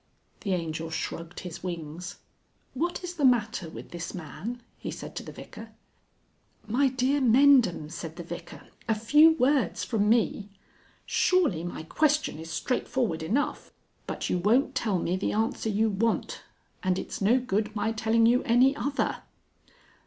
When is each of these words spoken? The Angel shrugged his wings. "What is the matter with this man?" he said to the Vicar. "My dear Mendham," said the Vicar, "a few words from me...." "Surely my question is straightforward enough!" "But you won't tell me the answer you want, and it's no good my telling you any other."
The 0.39 0.53
Angel 0.55 0.89
shrugged 0.89 1.41
his 1.41 1.61
wings. 1.61 2.15
"What 2.73 3.03
is 3.03 3.13
the 3.13 3.23
matter 3.23 3.69
with 3.69 3.91
this 3.91 4.15
man?" 4.15 4.63
he 4.79 4.89
said 4.89 5.15
to 5.15 5.21
the 5.21 5.31
Vicar. 5.31 5.73
"My 6.65 6.87
dear 6.87 7.21
Mendham," 7.21 7.87
said 7.91 8.15
the 8.15 8.23
Vicar, 8.23 8.69
"a 8.89 8.95
few 8.95 9.33
words 9.33 9.83
from 9.83 10.09
me...." 10.09 10.49
"Surely 11.05 11.63
my 11.63 11.83
question 11.83 12.39
is 12.39 12.49
straightforward 12.49 13.21
enough!" 13.21 13.71
"But 14.07 14.27
you 14.27 14.39
won't 14.39 14.73
tell 14.73 14.97
me 14.97 15.17
the 15.17 15.33
answer 15.33 15.69
you 15.69 15.91
want, 15.91 16.41
and 16.81 16.97
it's 16.97 17.21
no 17.21 17.39
good 17.39 17.75
my 17.75 17.91
telling 17.91 18.25
you 18.25 18.41
any 18.41 18.75
other." 18.75 19.21